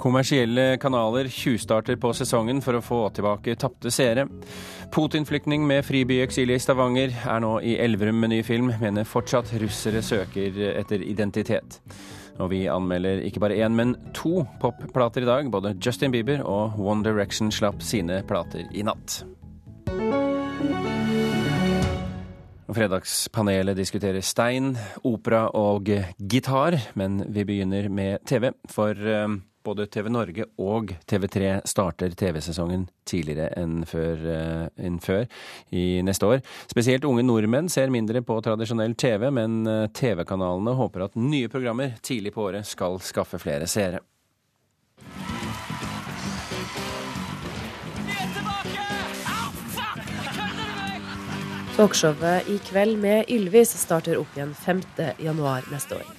[0.00, 4.22] Kommersielle kanaler tjuvstarter på sesongen for å få tilbake tapte seere.
[4.94, 10.00] Putin-flyktning med fribyeksil i Stavanger er nå i Elverum med ny film, mener fortsatt russere
[10.00, 11.76] søker etter identitet.
[12.40, 15.52] Og vi anmelder ikke bare én, men to popplater i dag.
[15.52, 19.20] Både Justin Bieber og One Direction slapp sine plater i natt.
[22.70, 24.72] Fredagspanelet diskuterer stein,
[25.04, 28.52] opera og gitar, men vi begynner med TV.
[28.70, 35.26] For eh, både TV Norge og TV3 starter TV-sesongen tidligere enn før, uh, enn før,
[35.70, 36.44] i neste år.
[36.70, 41.98] Spesielt unge nordmenn ser mindre på tradisjonell TV, men uh, TV-kanalene håper at nye programmer
[42.02, 44.04] tidlig på året skal skaffe flere seere.
[51.80, 54.82] Talkshowet I kveld med Ylvis starter opp igjen 5.
[55.24, 56.10] januar neste år.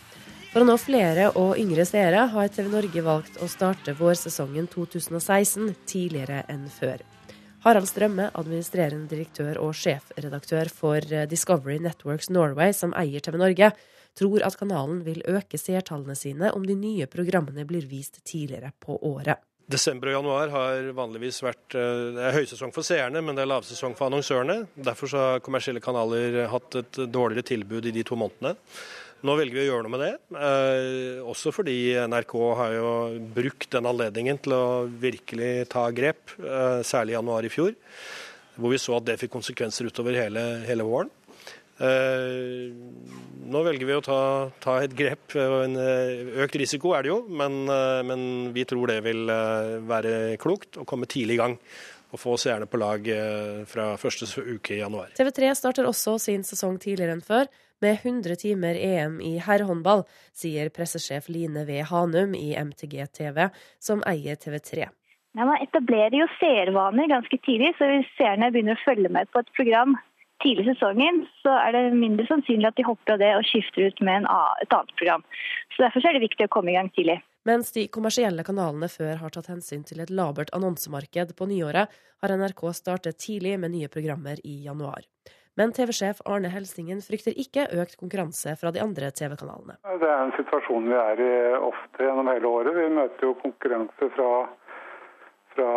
[0.52, 5.70] For å nå flere og yngre seere har TV Norge valgt å starte vårsesongen 2016
[5.88, 7.00] tidligere enn før.
[7.64, 13.70] Harald Strømme, administrerende direktør og sjefredaktør for Discovery Networks Norway, som eier TV Norge,
[14.20, 18.98] tror at kanalen vil øke seertallene sine om de nye programmene blir vist tidligere på
[19.08, 19.40] året.
[19.72, 23.54] Desember og januar har vanligvis vært eh, det er høysesong for seerne, men det er
[23.54, 24.66] lavsesong for annonsørene.
[24.76, 28.58] Derfor har kommersielle kanaler hatt et dårligere tilbud i de to månedene.
[29.22, 32.92] Nå velger vi å gjøre noe med det, eh, også fordi NRK har jo
[33.36, 37.76] brukt den anledningen til å virkelig ta grep, eh, særlig i januar i fjor,
[38.58, 41.12] hvor vi så at det fikk konsekvenser utover hele, hele våren.
[41.82, 42.70] Eh,
[43.52, 44.20] nå velger vi å ta,
[44.62, 45.34] ta et grep.
[45.40, 48.22] En eh, økt risiko er det jo, men, eh, men,
[48.54, 49.26] vi tror det vil
[49.90, 51.58] være klokt å komme tidlig i gang.
[52.12, 53.06] Og få seerne på lag
[53.72, 55.14] fra første uke i januar.
[55.16, 57.48] TV3 starter også sin sesong tidligere enn før,
[57.82, 61.82] med 100 timer EM i herrehåndball, sier pressesjef Line V.
[61.90, 64.88] Hanum i MTG TV, som eier TV3.
[65.38, 69.40] Ja, man etablerer jo seervaner ganske tidlig, så hvis seerne begynner å følge med på
[69.40, 69.96] et program
[70.44, 73.88] tidlig i sesongen, så er det mindre sannsynlig at de hopper av det og skifter
[73.88, 75.24] ut med et annet program.
[75.76, 77.22] Så Derfor er det viktig å komme i gang tidlig.
[77.48, 81.90] Mens de kommersielle kanalene før har tatt hensyn til et labert annonsemarked på nyåret,
[82.22, 85.08] har NRK startet tidlig med nye programmer i januar.
[85.60, 89.76] Men TV-sjef Arne Helsingen frykter ikke økt konkurranse fra de andre TV-kanalene.
[90.00, 92.78] Det er en situasjon vi er i ofte gjennom hele året.
[92.78, 94.32] Vi møter jo konkurranse fra,
[95.56, 95.74] fra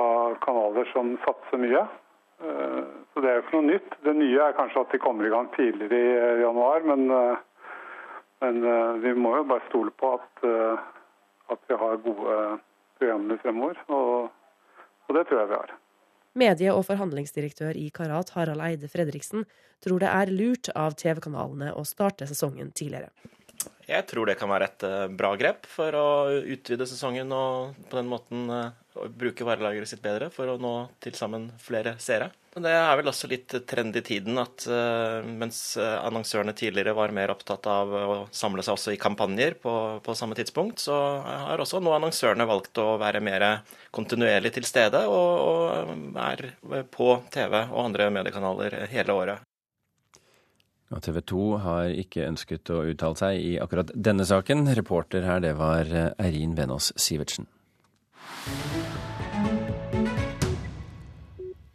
[0.47, 1.83] kanaler som satser mye.
[2.43, 3.99] Eh, så det er jo ikke noe nytt.
[4.07, 7.37] Det nye er kanskje at de kommer i gang tidligere i eh, januar, men, eh,
[8.45, 8.61] men
[9.03, 10.43] vi må jo bare stole på at,
[11.55, 12.34] at vi har gode
[12.99, 13.79] programmer fremover.
[13.89, 14.29] Og,
[15.09, 15.73] og det tror jeg vi har.
[16.34, 19.47] Medie- og forhandlingsdirektør i Karat, Harald Eide Fredriksen,
[19.84, 23.12] tror det er lurt av TV-kanalene å starte sesongen tidligere.
[23.87, 24.84] Jeg tror det kan være et
[25.15, 26.06] bra grep for å
[26.41, 28.49] utvide sesongen og på den måten
[29.19, 30.75] bruke varelageret sitt bedre for å nå
[31.05, 32.31] til sammen flere seere.
[32.54, 36.94] Men det er vel også litt trend i tiden at uh, mens eh, annonsørene tidligere
[36.94, 39.72] var mer opptatt av å samle seg også i kampanjer på,
[40.04, 40.94] på samme tidspunkt, så
[41.25, 43.47] har også nå annonsørene valgt å være mer
[43.94, 45.32] kontinuerlig til stede og,
[45.91, 49.50] og er på TV og andre mediekanaler hele året.
[51.03, 54.69] TV 2 har ikke ønsket å uttale seg i akkurat denne saken.
[54.78, 57.48] Reporter her, det var eh, Eirin Venås Sivertsen.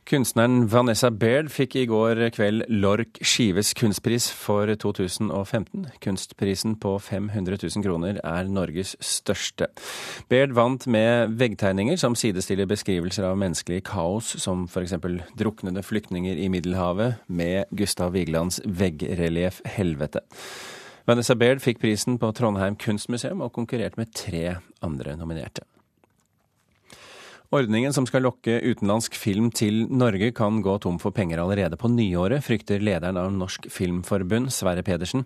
[0.10, 5.84] Kunstneren Vanessa Baird fikk i går kveld Lork Skives kunstpris for 2015.
[6.02, 9.68] Kunstprisen på 500 000 kroner er Norges største.
[10.34, 14.98] Baird vant med veggtegninger som sidestiller beskrivelser av menneskelig kaos, som f.eks.
[15.38, 20.26] druknede flyktninger i Middelhavet, med Gustav Vigelands veggrelief 'Helvete'.
[21.06, 25.70] Vanessa Baird fikk prisen på Trondheim kunstmuseum og konkurrerte med tre andre nominerte.
[27.50, 31.90] Ordningen som skal lokke utenlandsk film til Norge kan gå tom for penger allerede på
[31.90, 35.24] nyåret, frykter lederen av Norsk Filmforbund, Sverre Pedersen.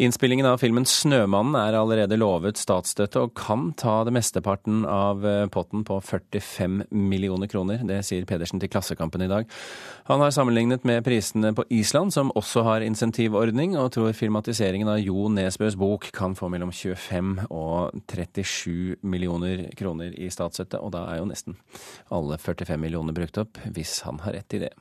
[0.00, 5.46] Innspillingen av filmen 'Snømannen' er allerede lovet statsstøtte, og kan ta det mesteparten av eh,
[5.52, 7.84] potten på 45 millioner kroner.
[7.84, 9.44] Det sier Pedersen til Klassekampen i dag.
[10.08, 15.04] Han har sammenlignet med prisene på Island, som også har insentivordning, og tror filmatiseringen av
[15.04, 21.04] Jo Nesbøs bok kan få mellom 25 og 37 millioner kroner i statsstøtte, og da
[21.04, 21.56] er jo nesten nesten
[22.10, 24.72] alle 45 millioner brukt opp, hvis han har rett i det.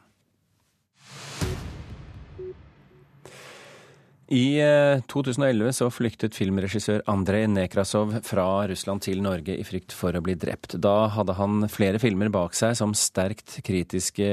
[4.30, 4.62] I
[5.10, 10.21] 2011 eh, så flyktet filmregissør Andrej Nekrasov fra Russland til Norge i frykt for å
[10.21, 10.75] bli drept.
[10.77, 14.30] Da hadde han flere filmer bak seg som sterkt kritiske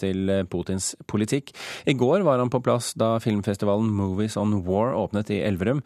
[0.00, 1.52] til Putins politikk.
[1.84, 5.84] I går var han på plass da filmfestivalen Movies on War åpnet i Elverum.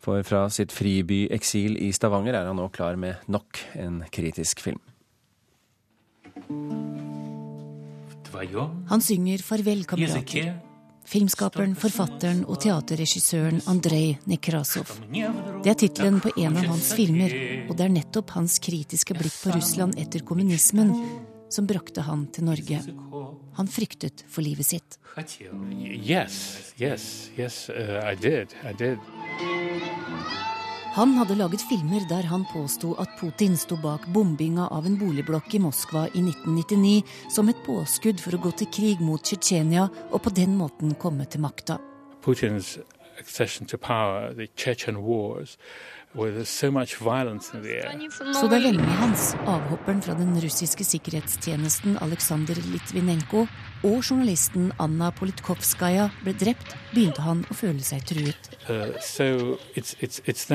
[0.00, 4.80] For fra sitt fribyeksil i Stavanger er han nå klar med nok en kritisk film.
[8.88, 10.54] Han synger 'Farvel, kamerater'.
[11.08, 14.90] Filmskaperen, forfatteren og teaterregissøren Andrej Nekrasov.
[15.64, 17.32] Det er tittelen på en av hans filmer,
[17.64, 20.92] og det er nettopp hans kritiske blikk på Russland etter kommunismen
[21.48, 22.82] som brakte han til Norge.
[23.56, 24.98] Han fryktet for livet sitt.
[25.16, 26.36] Yes,
[26.78, 28.52] yes, yes, uh, I did.
[28.62, 29.17] I did.
[30.98, 35.54] Han hadde laget filmer der han påsto at Putin sto bak bombinga av en boligblokk
[35.54, 40.24] i Moskva i 1999 som et påskudd for å gå til krig mot Tsjetsjenia og
[40.24, 41.76] på den måten komme til makta.
[42.26, 42.80] Putin's
[43.20, 45.54] accession to power, the Chechen wars,
[46.16, 46.24] So,
[48.32, 53.42] så da vennene hans, avhopperen fra den russiske sikkerhetstjenesten Aleksandr Litvinenko
[53.84, 58.48] og journalisten Anna Politkovskaja ble drept, begynte han å føle seg truet.
[58.64, 60.48] Uh, so it's, it's, it's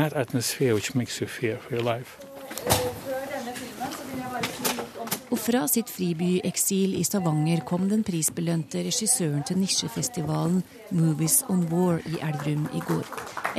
[5.44, 10.62] fra sitt fribyeksil i Stavanger kom den prisbelønte regissøren til nisjefestivalen
[10.96, 13.04] Movies on War i Elverum i går.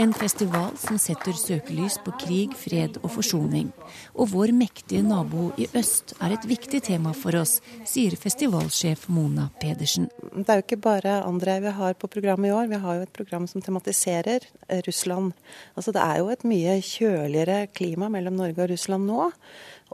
[0.00, 3.69] En festival som setter søkelys på krig, fred og forsoning.
[4.16, 9.50] Og vår mektige nabo i øst er et viktig tema for oss, sier festivalsjef Mona
[9.60, 10.08] Pedersen.
[10.34, 13.06] Det er jo ikke bare Andrej vi har på programmet i år, vi har jo
[13.06, 14.48] et program som tematiserer
[14.88, 15.34] Russland.
[15.76, 19.31] Altså Det er jo et mye kjøligere klima mellom Norge og Russland nå.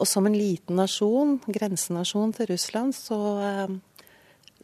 [0.01, 3.69] Og som en liten nasjon, grensenasjon til Russland, så, eh,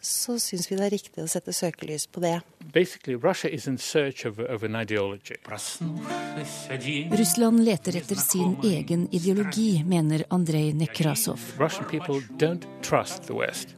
[0.00, 2.41] så syns vi det er riktig å sette søkelys på det.
[7.21, 11.41] Russland leter etter sin egen ideologi, mener Andrej Nekrasov.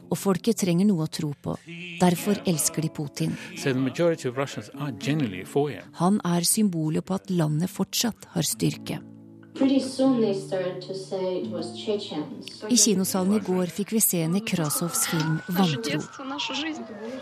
[0.09, 1.57] Og folket trenger noe å tro på.
[1.99, 3.37] Derfor elsker de Putin.
[6.01, 9.01] Han er symbolet på at landet fortsatt har styrke.
[12.69, 16.03] I kinosalen i går fikk vi se Nekrasovs film 'Vantro'.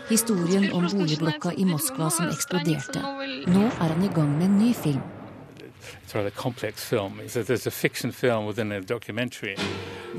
[0.08, 3.02] Historien om boligblokka i Moskva som eksploderte.
[3.50, 5.02] Nå er han i gang med en ny film.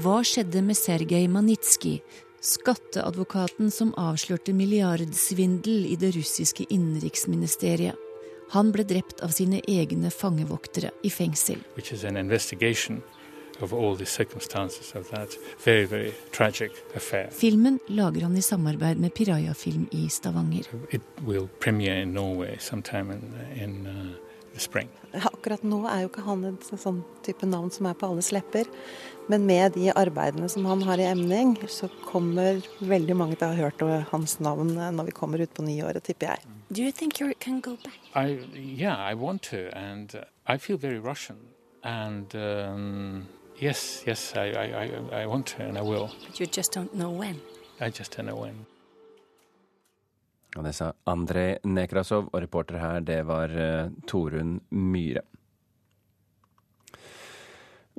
[0.04, 2.01] Hva skjedde med Sergej Manitskij,
[2.42, 8.08] skatteadvokaten som avslørte milliardsvindel i det russiske innenriksministeriet?
[8.49, 11.61] Han ble drept av sine egne fangevoktere i fengsel.
[15.63, 16.11] Very, very
[17.31, 20.65] Filmen lager han i samarbeid med Piraya Film i Stavanger.
[23.63, 24.28] In, uh,
[25.13, 28.69] Akkurat nå er jo ikke han et sånn type navn som er på alles lepper.
[29.29, 33.53] Men med de arbeidene som han har i emning, så kommer veldig mange til å
[33.53, 36.55] ha hørt hans navn når vi kommer ut på nyåret, tipper jeg.
[36.69, 37.97] Do you think you can go back?
[38.15, 40.13] I, yeah, I want to, and
[40.47, 41.37] I feel very Russian.
[41.83, 46.11] And um, yes, yes, I, I, I want to, and I will.
[46.27, 47.41] But you just don't know when.
[47.79, 48.65] I just don't know when.
[50.57, 55.25] Og det sa Andrej Nekrasov, og reporter her, det var uh, Torunn Myhre.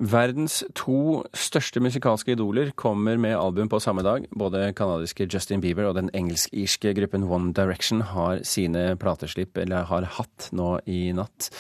[0.00, 4.24] Verdens to største musikalske idoler kommer med album på samme dag.
[4.32, 10.08] Både canadiske Justin Bieber og den engelsk-irske gruppen One Direction har sine plateslipp, eller har
[10.16, 11.50] hatt, nå i natt.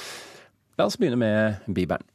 [0.80, 2.06] La oss begynne med Bieberen.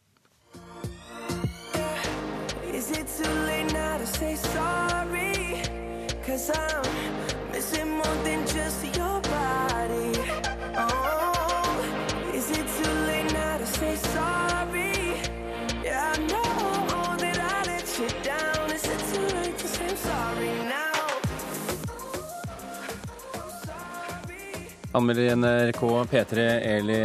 [24.96, 26.98] I NRK P3, Eli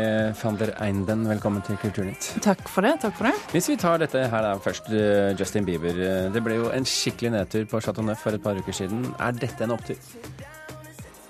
[0.43, 2.37] van der Einden, velkommen til Kulturnytt.
[2.39, 2.93] Takk for det.
[3.03, 3.33] takk for det.
[3.51, 5.99] Hvis vi tar dette her da først, eh, Justin Bieber.
[5.99, 9.13] Eh, det ble jo en skikkelig nedtur på Chateau Neuf for et par uker siden.
[9.19, 9.97] Er dette en opptur?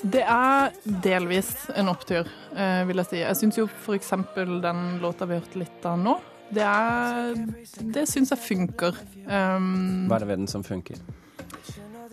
[0.04, 3.16] Det er delvis en opptur, eh, vil jeg si.
[3.16, 4.10] Jeg syns jo f.eks.
[4.36, 6.20] den låta vi hørte litt av nå,
[6.52, 7.34] det, er,
[7.80, 9.00] det syns jeg funker.
[9.24, 10.96] Um, Hva er det ved den som funker?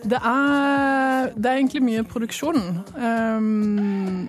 [0.04, 2.60] Det er, det er egentlig mye produksjon.
[2.94, 4.28] Um,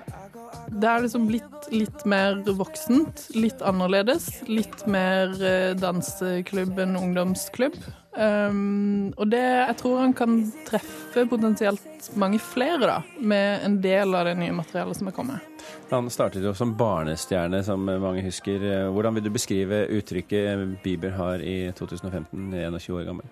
[0.69, 4.29] det er liksom blitt litt mer voksent, litt annerledes.
[4.49, 7.77] Litt mer eh, danseklubb enn ungdomsklubb.
[8.19, 14.17] Um, og det Jeg tror han kan treffe potensielt mange flere, da, med en del
[14.17, 15.65] av det nye materialet som er kommet.
[15.91, 18.65] Han startet jo som barnestjerne, som mange husker.
[18.93, 23.29] Hvordan vil du beskrive uttrykket Bieber har i 2015, 21 år gammel?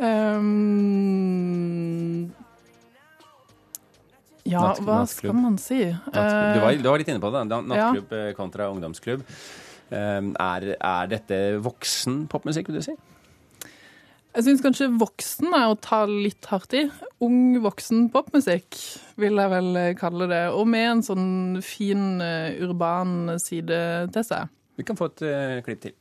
[0.00, 1.20] Um,
[4.48, 5.08] Ja, hva nattklubb.
[5.12, 5.84] skal man si?
[5.84, 7.44] Du var, Eh, du var litt inne på det.
[7.50, 8.32] Nattklubb ja.
[8.34, 9.22] kontra ungdomsklubb.
[9.92, 12.96] Eh, Er, er dette voksen popmusikk, vil du si?
[14.30, 16.84] Jeg syns kanskje voksen er å ta litt hardt i.
[17.20, 18.78] Ung voksen popmusikk,
[19.18, 20.44] vil jeg vel eh, kalle det.
[20.54, 23.80] Og med en sånn fin eh, urban side
[24.14, 24.48] til seg.
[24.78, 25.92] Vi kan få et uh, klipp til.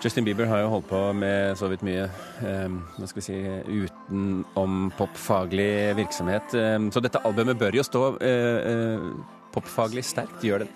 [0.00, 2.06] Justin Bieber har jo holdt på med så vidt mye
[2.40, 6.54] eh, hva skal vi si, utenom popfaglig virksomhet.
[6.56, 9.10] Eh, så dette albumet bør jo stå eh, eh,
[9.52, 10.40] popfaglig sterkt.
[10.46, 10.70] Gjør det?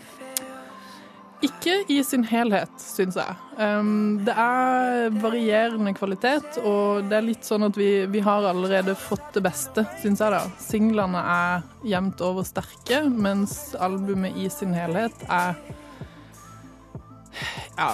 [1.44, 3.36] Ikke i sin helhet, syns jeg.
[3.58, 8.94] Um, det er varierende kvalitet, og det er litt sånn at vi, vi har allerede
[8.96, 10.40] fått det beste, syns jeg da.
[10.62, 15.58] Singlene er jevnt over sterke, mens albumet i sin helhet er
[17.76, 17.90] ja,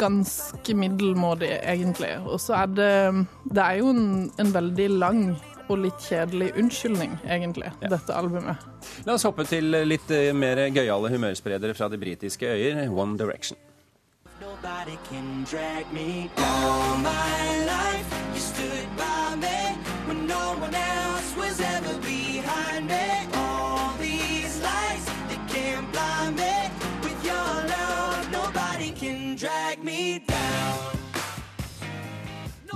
[0.00, 2.12] ganske middelmådig, egentlig.
[2.26, 5.24] Og så er det Det er jo en, en veldig lang
[5.70, 8.58] og litt kjedelig unnskyldning, egentlig, dette albumet.
[9.06, 13.58] La oss hoppe til litt eh, mer gøyale humørspredere fra de britiske øyer, One Direction.
[14.40, 18.08] Nobody can drag me down my life.
[18.34, 20.99] You stood by me when no one else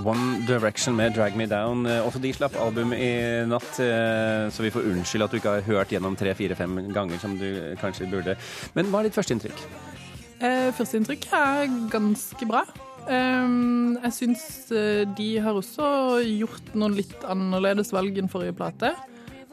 [0.05, 1.85] One Direction med Drag Me Down.
[1.89, 3.09] Eh, Også de slapp album i
[3.49, 6.77] natt, eh, så vi får unnskylde at du ikke har hørt gjennom tre, fire, fem
[6.93, 7.47] ganger som du
[7.81, 8.35] kanskje burde.
[8.77, 9.63] Men hva er ditt førsteinntrykk?
[10.45, 12.61] Eh, Førsteinntrykk er ganske bra.
[13.05, 18.93] Um, jeg syns eh, de har også gjort noen litt annerledes valg enn forrige plate.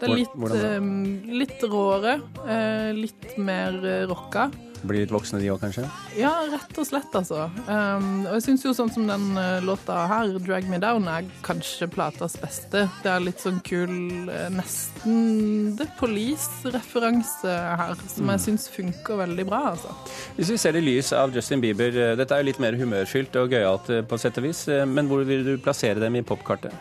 [0.01, 0.87] Det er litt, eh,
[1.33, 3.77] litt råere, uh, litt mer
[4.11, 4.51] rocka.
[4.83, 5.85] Blir litt voksne de òg, kanskje?
[6.19, 7.45] Ja, rett og slett, altså.
[7.69, 11.29] Um, og jeg syns jo sånn som den eh, låta her, 'Drag Me Down', er
[11.47, 12.89] kanskje platas beste.
[13.05, 19.47] Det er litt sånn kul, eh, nesten The Police-referanse her, som jeg syns funker veldig
[19.47, 19.95] bra, altså.
[20.35, 22.75] Hvis vi ser det i lys av Justin Bieber, eh, dette er jo litt mer
[22.75, 26.75] humørfylt og gøyalt på sett og vis, men hvor vil du plassere dem i popkartet?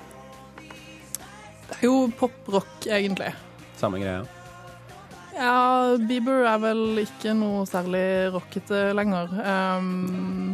[1.70, 3.34] Det er jo pop-rock, egentlig.
[3.78, 4.26] Samme greia.
[5.42, 8.04] Ja, Bieber er vel ikke noe særlig
[8.36, 9.32] rockete lenger.
[9.42, 10.52] Um,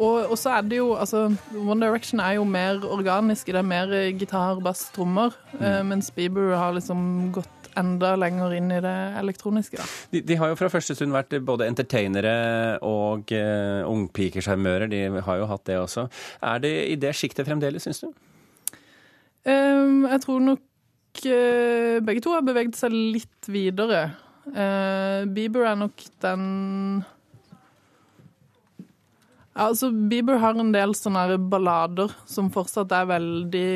[0.00, 3.52] og, så er det jo altså One Direction er jo mer organiske.
[3.52, 5.36] Det er mer gitar, bass, trommer.
[5.60, 9.76] eh, mens Bieber har liksom gått enda lenger inn i det elektroniske.
[9.76, 9.88] da.
[10.12, 14.90] De, de har jo fra første stund vært både entertainere og uh, ungpikesjarmører.
[14.90, 16.08] De har jo hatt det også.
[16.42, 18.10] Er det i det sjiktet fremdeles, syns du?
[19.46, 20.69] Um, jeg tror nok eh,
[21.18, 24.10] begge to har beveget seg litt videre.
[24.50, 26.44] Eh, Bieber er nok den
[29.60, 33.68] altså Bieber har en del sånne ballader som fortsatt er veldig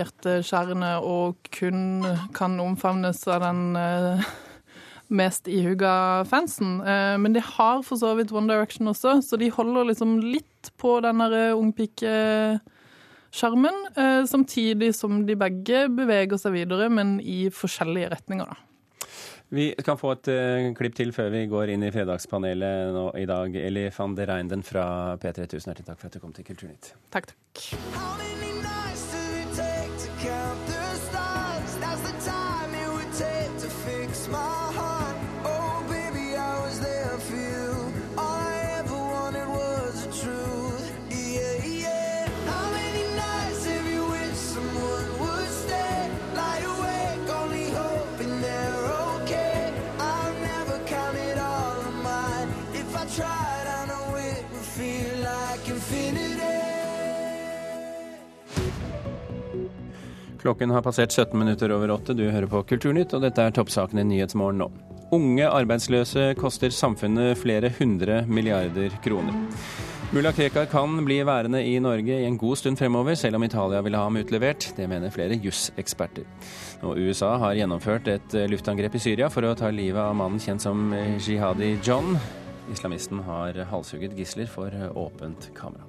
[0.00, 2.04] hjerteskjærende og kun
[2.36, 4.30] kan omfavnes av den eh,
[5.10, 6.80] mest ihuga fansen.
[6.84, 10.72] Eh, men de har for så vidt One Direction også, så de holder liksom litt
[10.80, 12.76] på den derre ungpike-sjarmen,
[13.32, 18.56] eh, samtidig som de begge beveger seg videre, men i forskjellige retninger, da.
[19.50, 23.26] Vi kan få et uh, klipp til før vi går inn i fredagspanelet nå i
[23.26, 23.56] dag.
[23.58, 26.92] Eli van der Reinden fra P3, tusen hjertelig takk for at du kom til Kulturnytt.
[27.10, 28.89] Takk, takk.
[60.40, 62.14] Klokken har passert 17 minutter over åtte.
[62.16, 64.70] Du hører på Kulturnytt, og dette er toppsakene i Nyhetsmorgen nå.
[65.12, 69.36] Unge arbeidsløse koster samfunnet flere hundre milliarder kroner.
[70.14, 73.82] Mulla Krekar kan bli værende i Norge i en god stund fremover, selv om Italia
[73.84, 74.72] vil ha ham utlevert.
[74.76, 76.24] Det mener flere juseksperter.
[76.82, 80.64] Og USA har gjennomført et luftangrep i Syria for å ta livet av mannen kjent
[80.64, 82.16] som Jihadi John.
[82.72, 85.84] Islamisten har halshugget gisler for åpent kamera.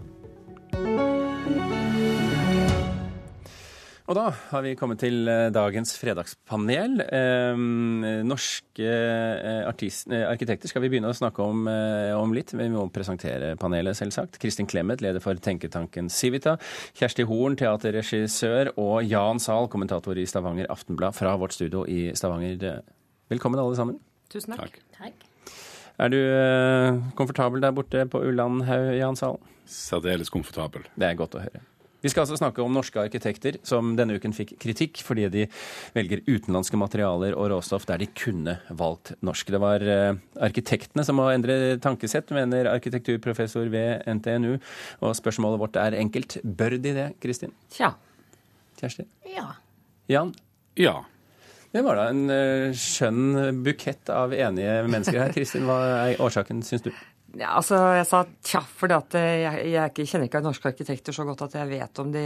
[4.12, 6.98] Og da har vi kommet til eh, dagens fredagspanel.
[7.16, 7.62] Eh,
[8.28, 11.64] norske eh, artist, arkitekter skal vi begynne å snakke om,
[12.18, 12.52] om litt.
[12.52, 14.36] Vi må presentere panelet, selvsagt.
[14.44, 16.58] Kristin Clemet, leder for tenketanken Civita.
[17.00, 18.74] Kjersti Horn, teaterregissør.
[18.84, 22.84] Og Jan Zahl, kommentator i Stavanger Aftenblad fra vårt studio i Stavanger.
[23.32, 24.02] Velkommen, alle sammen.
[24.34, 24.76] Tusen takk.
[26.02, 26.20] Er du
[27.16, 29.40] komfortabel der borte på Ullandhaug, Jan Zahl?
[29.72, 30.90] Særdeles komfortabel.
[31.00, 31.64] Det er godt å høre.
[32.02, 35.46] Vi skal altså snakke om norske arkitekter som denne uken fikk kritikk fordi de
[35.94, 39.52] velger utenlandske materialer og råstoff der de kunne valgt norsk.
[39.54, 44.56] Det var eh, arkitektene som må endre tankesett, mener arkitekturprofessor ved NTNU.
[45.06, 46.40] Og spørsmålet vårt er enkelt.
[46.42, 47.54] Bør de det, Kristin?
[47.74, 47.94] Tja.
[48.82, 49.06] Kjersti?
[49.30, 49.52] Ja.
[50.10, 50.34] Jan?
[50.80, 51.04] Ja.
[51.72, 55.38] Det var da en eh, skjønn bukett av enige mennesker her.
[55.38, 55.78] Kristin, hva
[56.10, 56.92] er årsaken, syns du?
[57.40, 61.24] Ja, altså, Jeg sa tja, fordi at eh, jeg, jeg kjenner ikke norske arkitekter så
[61.28, 62.24] godt at jeg vet om de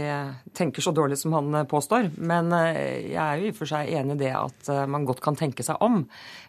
[0.56, 2.08] tenker så dårlig som han eh, påstår.
[2.18, 5.22] Men eh, jeg er jo i og for seg enig i det at man godt
[5.22, 6.02] kan tenke seg om.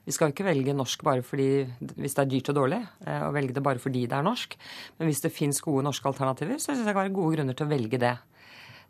[0.08, 1.68] Vi skal jo ikke velge norsk bare fordi,
[2.00, 4.56] hvis det er dyrt og dårlig, og velge det bare fordi det er norsk.
[4.98, 7.58] Men hvis det fins gode norske alternativer, så syns jeg det kan være gode grunner
[7.58, 8.16] til å velge det.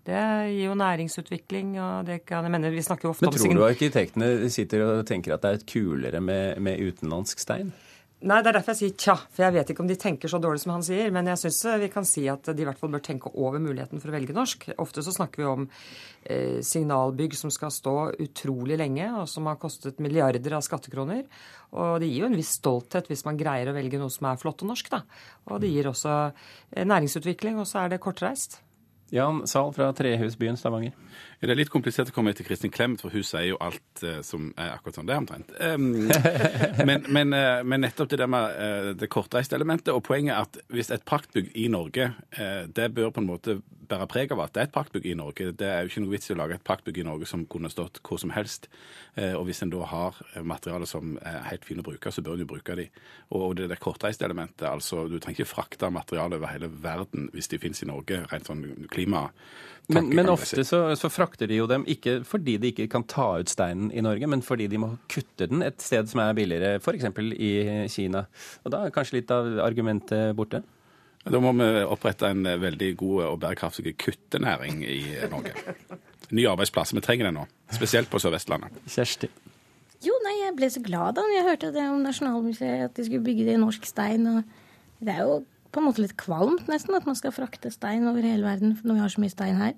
[0.08, 0.22] Det
[0.54, 3.52] gir jo næringsutvikling, og det kan jeg mener, Vi snakker jo ofte om Men tror
[3.52, 7.74] om du arkitektene sitter og tenker at det er et kulere med, med utenlandsk stein?
[8.18, 9.14] Nei, det er derfor jeg sier tja.
[9.30, 11.12] For jeg vet ikke om de tenker så dårlig som han sier.
[11.14, 14.02] Men jeg syns vi kan si at de i hvert fall bør tenke over muligheten
[14.02, 14.66] for å velge norsk.
[14.82, 15.68] Ofte så snakker vi om
[16.26, 17.96] eh, signalbygg som skal stå
[18.26, 21.28] utrolig lenge, og som har kostet milliarder av skattekroner.
[21.78, 24.42] Og det gir jo en viss stolthet hvis man greier å velge noe som er
[24.42, 25.04] flott og norsk, da.
[25.52, 28.64] Og det gir også eh, næringsutvikling, og så er det kortreist.
[29.14, 30.98] Jan Zahl fra Trehusbyen Stavanger.
[31.38, 34.22] Det er litt komplisert å komme etter Kristin Clemet, for hun sier jo alt eh,
[34.25, 35.06] som er akkurat sånn.
[35.06, 35.53] Det er omtrent.
[36.88, 40.46] Men, men, eh, men nettopp det der med eh, det kortreiste elementet, og poenget er
[40.46, 42.10] at hvis et praktbygg i Norge,
[42.74, 45.50] det bør på en måte bære preg av at det er et praktbygg i Norge.
[45.58, 47.72] Det er jo ikke noe vits i å lage et praktbygg i Norge som kunne
[47.72, 48.67] stått hvor som helst.
[49.17, 52.44] Og hvis en da har materialer som er helt fine å bruke, så bør en
[52.44, 52.88] jo bruke de.
[53.38, 57.32] Og det er det kortreiste elementet, altså du trenger ikke frakte materiale over hele verden
[57.34, 59.27] hvis de finnes i Norge, rent sånn klima.
[59.88, 63.28] Men, men ofte så, så frakter de jo dem ikke fordi de ikke kan ta
[63.42, 66.80] ut steinen i Norge, men fordi de må kutte den et sted som er billigere,
[66.80, 67.10] f.eks.
[67.36, 67.52] i
[67.92, 68.26] Kina.
[68.63, 70.63] Og da er kanskje litt av argumentet borte?
[71.28, 75.54] Da må vi opprette en eh, veldig god og bærekraftig kuttenæring i Norge.
[76.32, 76.96] Nye arbeidsplasser.
[76.96, 77.44] Vi trenger det nå.
[77.76, 78.80] Spesielt på Sør-Vestlandet.
[78.88, 79.30] Kjersti?
[80.06, 83.26] Jo, nei, jeg ble så glad da jeg hørte det om Nasjonalmuseet, at de skulle
[83.26, 84.28] bygge det i norsk stein.
[84.30, 85.40] Og det er jo
[85.71, 88.97] på en måte litt kvalmt nesten at man skal frakte stein over hele verden når
[88.97, 89.75] vi har så mye stein her.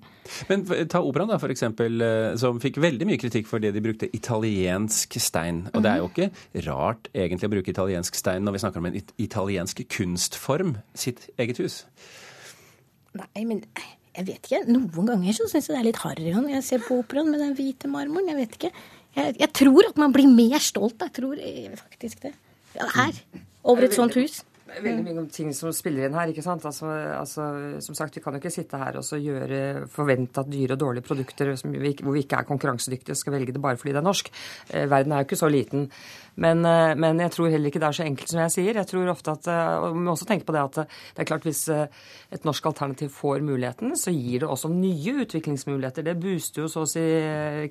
[0.50, 3.84] Men ta operaen, da, for eksempel, eh, som fikk veldig mye kritikk for det de
[3.84, 5.64] brukte italiensk stein.
[5.74, 6.30] Og det er jo ikke
[6.68, 11.28] rart egentlig å bruke italiensk stein når vi snakker om en it italiensk kunstform, sitt
[11.40, 11.82] eget hus.
[13.18, 13.64] Nei, men
[14.16, 14.64] jeg vet ikke.
[14.70, 17.42] Noen ganger så syns jeg det er litt harry når jeg ser på operaen med
[17.42, 18.30] den hvite marmoren.
[18.32, 18.72] Jeg vet ikke.
[19.16, 21.02] Jeg, jeg tror at man blir mer stolt.
[21.02, 22.34] Jeg tror eh, faktisk det.
[22.76, 23.18] Ja, her.
[23.66, 24.40] Over et sånt hus.
[24.78, 26.30] Veldig mye om ting som spiller inn her.
[26.30, 26.64] ikke sant?
[26.68, 30.50] Altså, altså, som sagt, Vi kan jo ikke sitte her og så gjøre, forvente at
[30.50, 33.76] dyre og dårlige produkter som vi, hvor vi ikke er konkurransedyktige, skal velge det bare
[33.80, 34.30] fordi det er norsk.
[34.70, 35.88] Eh, verden er jo ikke så liten.
[36.40, 38.78] Men, eh, men jeg tror heller ikke det er så enkelt som jeg sier.
[38.78, 41.22] Jeg tror ofte at, eh, og Vi må også tenke på det at eh, det
[41.24, 41.86] er klart hvis eh,
[42.32, 46.06] et norsk alternativ får muligheten, så gir det også nye utviklingsmuligheter.
[46.06, 47.02] Det booster jo så å si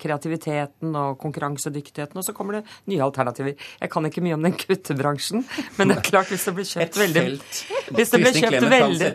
[0.02, 3.56] kreativiteten og konkurransedyktigheten, og så kommer det nye alternativer.
[3.80, 5.46] Jeg kan ikke mye om den kuttebransjen,
[5.78, 7.24] men det er klart hvis det blir kjøpt veldig
[7.96, 9.10] hvis det ble kjøpt veldig,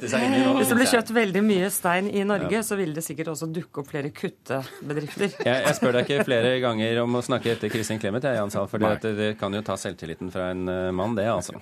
[0.59, 3.83] hvis det ble kjøpt veldig mye stein i Norge, så ville det sikkert også dukke
[3.83, 5.35] opp flere kuttebedrifter.
[5.45, 8.53] Jeg, jeg spør deg ikke flere ganger om å snakke etter Kristin Clemet, jeg, Jan
[8.53, 11.57] Sahl, for det, kan jo ta selvtilliten fra en eh, mann, det, altså.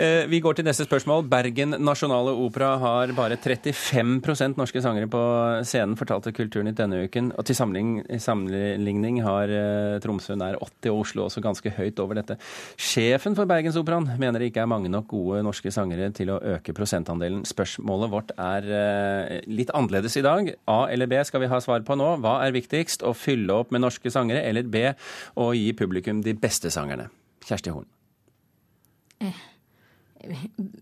[0.00, 1.24] Eh, vi går til neste spørsmål.
[1.30, 5.22] Bergen Nasjonale Opera har bare 35% norske sangere på
[5.68, 7.32] scenen, fortalte Kulturnytt denne uken.
[7.38, 12.20] Og til sammenligning, sammenligning har eh, Tromsø nær 80 og Oslo også ganske høyt over
[12.20, 12.38] dette.
[12.76, 16.72] Sjefen for Bergensoperaen mener det ikke er mange nok gode norske sangere til å øke
[16.76, 17.44] prosentandelen.
[17.48, 20.52] Spørsmålet vårt er eh, litt annerledes i dag.
[20.66, 22.16] A eller B skal vi ha svar på nå.
[22.24, 23.02] Hva er viktigst?
[23.04, 24.88] Å fylle opp med norske sangere, eller B
[25.36, 27.10] å gi publikum de beste sangerne?
[27.44, 27.88] Kjersti Horn.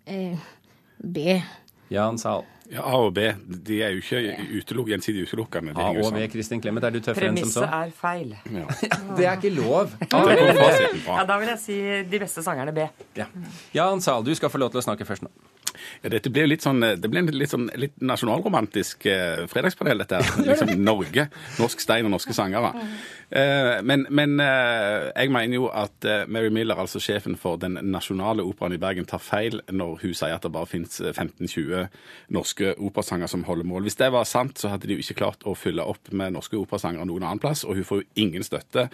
[0.06, 0.38] Eh,
[1.00, 1.40] B.
[1.90, 2.44] Jan Sahl.
[2.70, 3.24] Ja, A og B
[3.66, 4.20] de er jo ikke
[4.60, 5.72] utelukk, gjensidig utelukkende.
[5.74, 6.22] A og B.
[6.30, 6.84] Kristin Clemet.
[6.86, 7.64] Er du tøffere enn som så?
[7.66, 8.36] Premisset er feil.
[9.18, 9.90] Det er ikke lov.
[10.06, 11.78] Ja, Da vil jeg si
[12.12, 12.86] de beste sangerne B.
[13.18, 13.26] Ja.
[13.74, 15.32] Jan Sahl, du skal få lov til å snakke først nå.
[16.02, 20.22] Ja, dette blir litt sånn, det blir en litt, sånn, litt nasjonalromantisk eh, fredagspanel, dette.
[20.50, 21.28] Liksom Norge.
[21.60, 22.72] Norsk stein og norske sangere.
[23.30, 27.78] Eh, men men eh, jeg mener jo at eh, Mary Miller, altså sjefen for den
[27.92, 31.86] nasjonale operaen i Bergen, tar feil når hun sier at det bare finnes 15-20
[32.34, 33.86] norske operasanger som holder mål.
[33.86, 36.58] Hvis det var sant, så hadde de jo ikke klart å fylle opp med norske
[36.58, 38.88] operasangere noen annen plass, og hun får jo ingen støtte,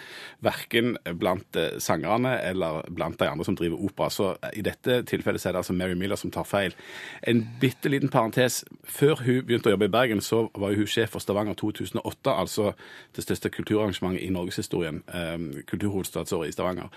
[0.45, 4.11] verken blant eh, sangerne eller blant de andre som driver opera.
[4.13, 6.76] Så eh, i dette tilfellet så er det altså Mary Miller som tar feil.
[7.27, 8.65] En bitte liten parentes.
[8.85, 12.73] Før hun begynte å jobbe i Bergen, så var hun sjef for Stavanger 2008, altså
[13.17, 16.89] det største kulturarrangementet i norgeshistorien, eh, kulturhovedstadsåret i Stavanger.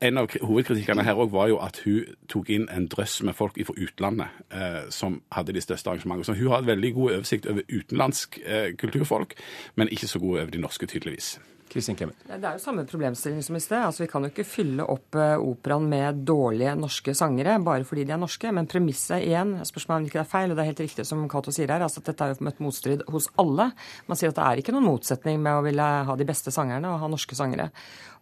[0.00, 3.34] En av kri- hovedkritikkene her også var jo at hun tok inn en drøss med
[3.34, 6.24] folk fra utlandet eh, som hadde de største arrangementene.
[6.24, 9.34] Så hun har veldig god oversikt over utenlandsk eh, kulturfolk,
[9.74, 11.40] men ikke så god over de norske, tydeligvis.
[11.72, 11.96] Kristin.
[11.98, 13.80] Det er jo samme problemstilling som i sted.
[13.80, 18.06] Altså, Vi kan jo ikke fylle opp eh, operaen med dårlige norske sangere bare fordi
[18.08, 18.52] de er norske.
[18.54, 21.06] Men premisset igjen, spørsmålet er om ikke det er feil, og det er helt riktig
[21.08, 23.70] som Cato sier her, altså at dette er jo møtt motstrid hos alle.
[24.08, 26.92] Man sier at det er ikke noen motsetning med å ville ha de beste sangerne
[26.92, 27.70] og ha norske sangere.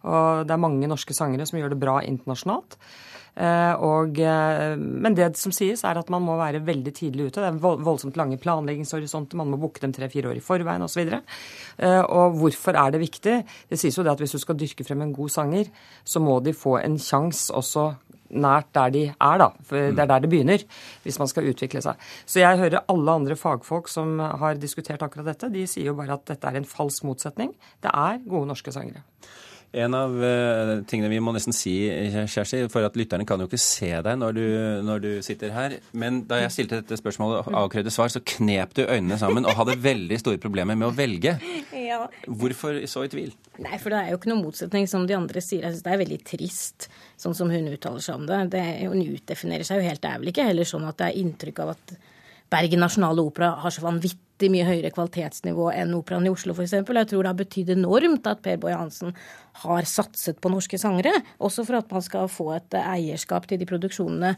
[0.07, 2.77] Og det er mange norske sangere som gjør det bra internasjonalt.
[3.37, 7.43] Eh, og, eh, men det som sies, er at man må være veldig tidlig ute.
[7.43, 11.11] Det er voldsomt lange planleggingshorisonter, man må booke dem tre-fire år i forveien osv.
[11.77, 13.35] Uh, og hvorfor er det viktig?
[13.69, 15.69] Det sies jo det at hvis du skal dyrke frem en god sanger,
[16.03, 17.91] så må de få en sjanse også
[18.33, 19.51] nært der de er, da.
[19.67, 20.63] For det er der det begynner,
[21.05, 22.01] hvis man skal utvikle seg.
[22.25, 26.17] Så jeg hører alle andre fagfolk som har diskutert akkurat dette, de sier jo bare
[26.17, 27.53] at dette er en falsk motsetning.
[27.83, 29.05] Det er gode norske sangere.
[29.75, 31.73] En av eh, tingene vi må nesten si,
[32.31, 34.43] Kjersti, for at lytterne kan jo ikke se deg når du,
[34.87, 38.77] når du sitter her, men da jeg stilte dette spørsmålet og avkrevde svar, så knep
[38.77, 41.35] du øynene sammen og hadde veldig store problemer med å velge.
[41.77, 42.05] Ja.
[42.27, 43.33] Hvorfor så i tvil?
[43.63, 45.65] Nei, for det er jo ikke noen motsetning, som de andre sier.
[45.65, 46.87] Jeg synes det er veldig trist,
[47.19, 48.39] sånn som hun uttaler seg om det.
[48.55, 50.03] det hun utdefinerer seg jo helt.
[50.03, 51.97] Det er vel ikke heller sånn at det er inntrykk av at
[52.51, 56.75] Bergen Nasjonale Opera har så vanvittig mye høyere kvalitetsnivå enn Operaen i Oslo, f.eks.
[56.77, 59.15] Jeg tror det har betydd enormt at Per Boje Hansen
[59.63, 61.15] har satset på norske sangere.
[61.41, 64.35] Også for at man skal få et eierskap til de produksjonene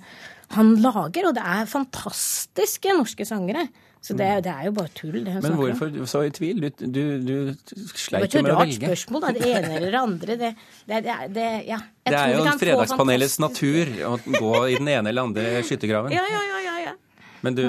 [0.55, 1.27] han lager.
[1.27, 3.67] Og det er fantastiske norske sangere.
[3.99, 5.17] Så det, det er jo bare tull.
[5.25, 5.63] det hun Men snakker om.
[5.75, 6.61] hvorfor så i tvil?
[6.63, 9.31] Du, du, du Det var sleit ikke jo et med å rart spørsmål, da.
[9.35, 10.37] Det ene eller det andre.
[10.39, 10.51] Det,
[10.87, 11.79] det, det, det ja.
[12.07, 16.15] Det er jo Fredagspanelets natur å gå i den ene eller andre skyttergraven.
[16.15, 16.68] Ja, ja, ja, ja.
[17.45, 17.63] Men du,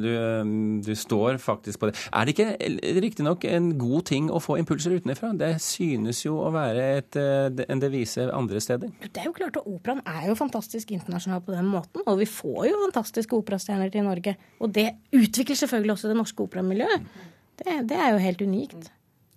[0.00, 0.10] du,
[0.86, 1.96] du står faktisk på det.
[2.12, 5.32] Er det ikke riktignok en god ting å få impulser utenfra?
[5.38, 8.92] Det synes jo å være et, eh, en devise andre steder.
[9.06, 12.04] Det er jo klart og Operaen er jo fantastisk internasjonal på den måten.
[12.06, 14.36] Og vi får jo fantastiske operastjerner til Norge.
[14.60, 17.12] Og det utvikler selvfølgelig også det norske operamiljøet.
[17.60, 18.90] Det, det er jo helt unikt.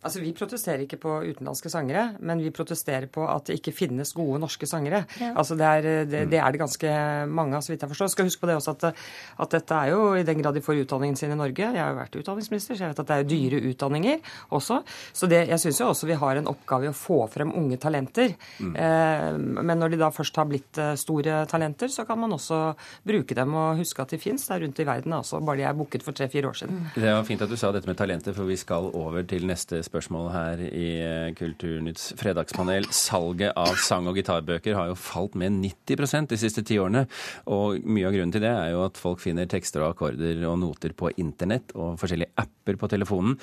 [0.03, 4.13] Altså, Vi protesterer ikke på utenlandske sangere, men vi protesterer på at det ikke finnes
[4.15, 5.03] gode norske sangere.
[5.21, 5.31] Ja.
[5.39, 6.93] Altså, det er, det, det er det ganske
[7.31, 8.11] mange av, så vidt jeg forstår.
[8.13, 8.99] Skal huske på det også at,
[9.45, 11.69] at dette er jo i den grad de får utdanningen sin i Norge.
[11.71, 14.81] Jeg har jo vært utdanningsminister, så jeg vet at det er dyre utdanninger også.
[15.15, 17.79] Så det, jeg syns jo også vi har en oppgave i å få frem unge
[17.81, 18.35] talenter.
[18.59, 22.61] Eh, men når de da først har blitt eh, store talenter, så kan man også
[23.07, 25.77] bruke dem og huske at de fins der rundt i verden også, bare de er
[25.77, 26.83] booket for tre-fire år siden.
[26.97, 29.79] Det var fint at du sa dette med talenter, for vi skal over til neste
[29.79, 32.87] spørsmål her i eh, Kulturnytts fredagspanel.
[32.91, 37.05] Salget av sang- og gitarbøker har jo falt med 90% de siste ti årene.
[37.45, 40.57] Og mye av grunnen til det er jo at folk finner tekster og akkorder og
[40.59, 43.37] noter på internett og forskjellige apper på telefonen.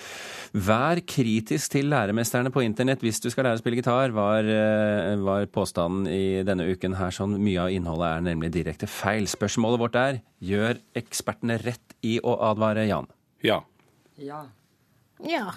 [0.52, 5.14] Vær kritisk til læremesterne på internett hvis du skal lære å spille gitar, var, eh,
[5.22, 7.14] var påstanden i denne uken her.
[7.14, 9.30] Sånn mye av innholdet er nemlig direkte feil.
[9.30, 13.06] Spørsmålet vårt er gjør ekspertene rett i å advare Jan?
[13.44, 13.62] Ja.
[14.18, 14.44] Ja.
[15.24, 15.52] Ja.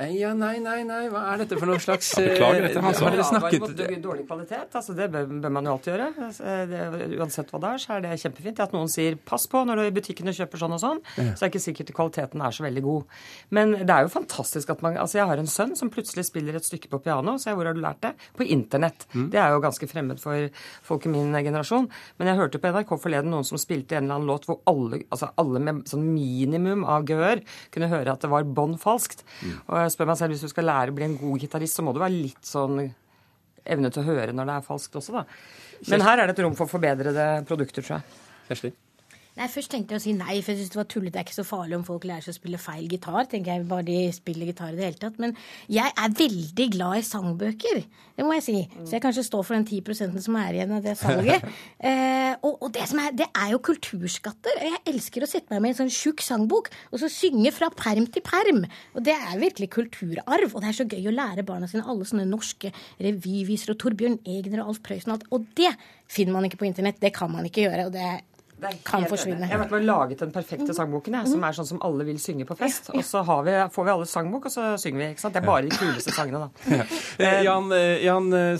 [0.00, 2.98] Ja, nei, nei, nei, hva er dette for noe slags beklager dette, Hans.
[3.02, 6.06] Har dere snakket mot dårlig- kvalitet, altså det bør, bør man jo alltid gjøre.
[6.26, 8.60] Altså, Det, uansett hva det er, så er det kjempefint.
[8.60, 11.34] At noen sier 'pass på når du i butikkene kjøper sånn og sånn', Ja.
[11.34, 13.04] så er det ikke sikkert kvaliteten er så veldig god.
[13.50, 16.54] Men det er jo fantastisk at man Altså, jeg har en sønn som plutselig spiller
[16.54, 18.14] et stykke på piano, så jeg, hvor har du lært det?
[18.36, 19.06] På internett.
[19.12, 20.48] Det er jo ganske fremmed for
[20.82, 21.88] folk i min generasjon.
[22.18, 25.02] Men jeg hørte på NRK forleden noen som spilte en eller annen låt hvor alle,
[25.10, 29.22] altså alle med sånn minimum av gehør kunne høre at det var bånn falskt.
[29.68, 31.84] Og jeg spør meg selv, hvis du skal lære å bli en god gitarist, så
[31.86, 32.80] må du være litt sånn
[33.62, 35.26] evne til å høre når det er falskt også, da.
[35.90, 38.22] Men her er det et rom for forbedrede produkter, tror jeg.
[38.50, 38.72] Kjersti?
[39.32, 41.12] Nei, Først tenkte jeg å si nei, for jeg synes det var tullete.
[41.14, 43.24] Det er ikke så farlig om folk lærer seg å spille feil gitar.
[43.30, 45.16] tenker jeg, bare de spiller gitar i det hele tatt.
[45.22, 45.32] Men
[45.72, 47.80] jeg er veldig glad i sangbøker.
[48.12, 48.56] Det må jeg si.
[48.84, 51.46] Så jeg kanskje står for den 10 som er igjen av det salget.
[51.88, 54.60] eh, og og det, som er, det er jo kulturskatter.
[54.66, 58.04] Jeg elsker å sette meg med en sånn tjukk sangbok og så synge fra perm
[58.12, 58.66] til perm.
[58.92, 60.52] Og det er virkelig kulturarv.
[60.52, 64.20] Og det er så gøy å lære barna sine alle sånne norske revyviser og Torbjørn
[64.28, 65.32] Egner og Alf Prøysen og alt.
[65.32, 65.72] Og det
[66.12, 67.00] finner man ikke på internett.
[67.00, 67.88] Det kan man ikke gjøre.
[67.88, 68.20] og det er
[68.86, 69.48] kan forsvinne.
[69.48, 72.56] Jeg har laget den perfekte sangboken, jeg, som er sånn som alle vil synge på
[72.58, 72.90] fest.
[72.94, 75.08] Og så har vi, får vi alle sangbok, og så synger vi.
[75.14, 75.34] ikke sant?
[75.36, 76.50] Det er bare de kuleste sangene, da.
[77.22, 77.32] Ja.
[77.44, 78.54] Jan, eh, Jan eh,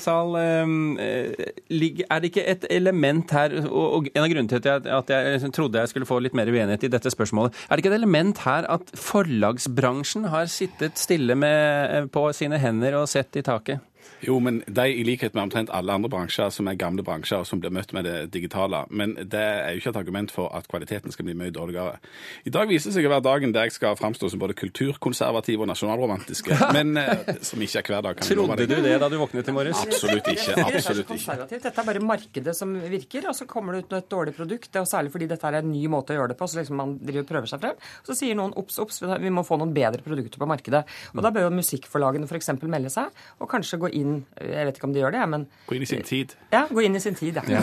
[1.06, 4.68] eh, ligg- er det ikke et element her og, og en av grunnene til at
[4.68, 7.84] jeg, at jeg trodde jeg skulle få litt mer uenighet i dette spørsmålet, er det
[7.84, 13.08] ikke et element her at forlagsbransjen har sittet stille med, eh, på sine hender og
[13.10, 13.80] sett i taket?
[14.22, 17.58] Jo, men de, i likhet med omtrent alle andre bransjer som er gamle bransjer, som
[17.62, 18.84] blir møtt med det digitale.
[18.90, 21.98] Men det er jo ikke et argument for at kvaliteten skal bli mye dårligere.
[22.46, 25.64] I dag viser det seg å være dagen der jeg skal framstå som både kulturkonservativ
[25.64, 26.58] og nasjonalromantiske.
[26.76, 28.20] Men eh, som ikke er hver dag.
[28.20, 29.82] kan Trodde du det da du våknet i morges?
[29.82, 31.48] Absolutt ikke Absolutt ikke.
[31.56, 34.70] Dette er bare markedet som virker, og så kommer det ut et dårlig produkt.
[34.78, 36.46] Og særlig fordi dette er en ny måte å gjøre det på.
[36.46, 37.82] Så liksom man driver og prøver seg frem.
[38.06, 40.86] Så sier noen obs, obs, vi må få noen bedre produkter på markedet.
[41.16, 42.54] Og da bør jo musikkforlagene f.eks.
[42.62, 45.76] melde seg, og kanskje gå inn Jeg vet ikke om de gjør det, men Gå
[45.76, 46.34] inn i sin tid.
[46.52, 47.62] Ja, gå inn i sin tid, ja.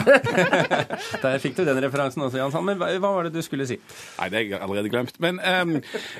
[1.22, 2.54] Der fikk du den referansen også, Jan.
[2.66, 3.78] Men hva, var det du skulle si?
[4.18, 5.20] Nei, det har jeg allerede glemt.
[5.22, 5.76] Men, um,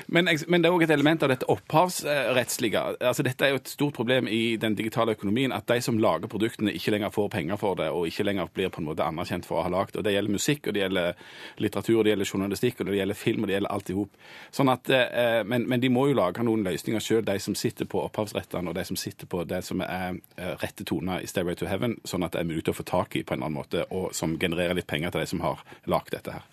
[0.07, 2.83] men, men det er òg et element av dette opphavsrettslige.
[2.99, 6.31] Altså, dette er jo et stort problem i den digitale økonomien, at de som lager
[6.31, 9.47] produktene, ikke lenger får penger for det, og ikke lenger blir på en måte anerkjent
[9.49, 9.99] for å ha lagd.
[9.99, 11.25] Og det gjelder musikk, og det gjelder
[11.61, 14.27] litteratur, og det gjelder journalistikk, og det gjelder film, og det gjelder alt i hop.
[14.55, 17.89] Sånn at, eh, men, men de må jo lage noen løsninger sjøl, de som sitter
[17.89, 20.20] på opphavsrettene, og de som sitter på det som er
[20.61, 23.23] rette toner i Stairway to Heaven, sånn at det er mulig å få tak i
[23.27, 26.33] på en annen måte, og som genererer litt penger til de som har lagd dette
[26.33, 26.47] her.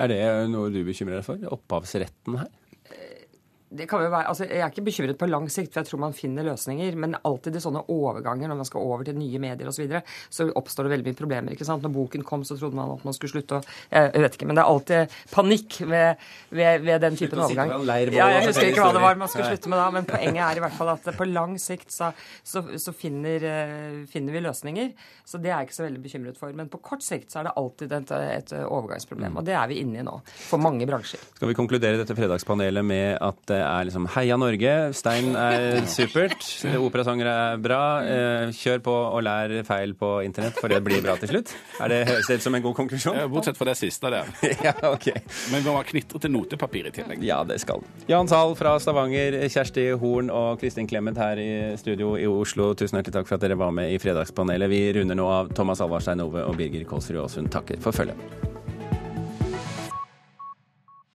[0.00, 1.42] Er det noe du bekymrer deg for?
[1.58, 2.50] Opphavsretten her?
[3.70, 6.00] Det kan jo være, altså Jeg er ikke bekymret på lang sikt, for jeg tror
[6.02, 6.96] man finner løsninger.
[6.98, 10.00] Men alltid i sånne overganger, når man skal over til nye medier osv., så, videre,
[10.28, 11.54] så oppstår det veldig mye problemer.
[11.54, 11.84] ikke sant?
[11.86, 13.62] Når boken kom, så trodde man at man skulle slutte å
[13.94, 17.72] Jeg vet ikke, men det er alltid panikk ved, ved, ved den typen overgang.
[17.86, 20.42] leirbål Ja, jeg husker ikke hva det var man skulle slutte med da, men poenget
[20.48, 22.10] er i hvert fall at på lang sikt så,
[22.42, 24.90] så, så finner, eh, finner vi løsninger.
[25.24, 26.58] Så det er jeg ikke så veldig bekymret for.
[26.58, 29.78] Men på kort sikt så er det alltid et, et overgangsproblem, og det er vi
[29.84, 30.18] inne i nå.
[30.50, 31.22] For mange bransjer.
[31.38, 36.44] Skal vi konkludere dette fredagspanelet med at er liksom Heia Norge, Stein er supert,
[36.78, 41.16] operasangere er bra, eh, kjør på og lær feil på internett, for det blir bra
[41.20, 41.54] til slutt?
[41.80, 43.18] Er det høres det ut som en god konklusjon?
[43.20, 44.30] Ja, Bortsett fra det siste der.
[44.66, 45.10] ja, ok.
[45.52, 47.24] Men vi må ha til notepapir i tillegg.
[47.26, 47.84] Ja, det skal.
[48.10, 52.72] Jan Zahl fra Stavanger, Kjersti Horn og Kristin Clemet her i studio i Oslo.
[52.74, 54.70] Tusen hjertelig takk for at dere var med i Fredagspanelet.
[54.72, 58.59] Vi runder nå av Thomas Alvarstein Ove og Birger Kolsrud Aasund takker for følget.